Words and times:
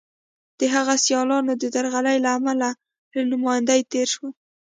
د 0.59 0.61
هغه 0.75 0.95
سیالانو 1.05 1.53
د 1.61 1.63
درغلۍ 1.75 2.17
له 2.25 2.29
امله 2.37 2.69
له 3.15 3.21
نوماندۍ 3.31 3.81
تېر 3.91 4.07
شول. 4.13 4.31